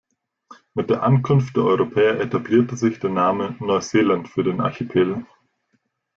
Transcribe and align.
Mit 0.73 0.89
der 0.89 1.03
Ankunft 1.03 1.55
der 1.55 1.61
Europäer 1.63 2.19
etablierte 2.19 2.75
sich 2.75 2.97
der 2.97 3.11
Name 3.11 3.55
„Neuseeland“ 3.59 4.27
für 4.29 4.41
den 4.43 4.59
Archipel. 4.59 5.27